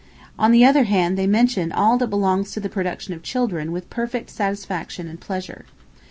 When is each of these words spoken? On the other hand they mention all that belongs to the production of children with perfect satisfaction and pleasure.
On 0.39 0.51
the 0.51 0.65
other 0.65 0.85
hand 0.85 1.15
they 1.15 1.27
mention 1.27 1.71
all 1.71 1.95
that 1.99 2.07
belongs 2.07 2.51
to 2.53 2.59
the 2.59 2.69
production 2.69 3.13
of 3.13 3.21
children 3.21 3.71
with 3.71 3.87
perfect 3.91 4.31
satisfaction 4.31 5.07
and 5.07 5.19
pleasure. 5.21 5.65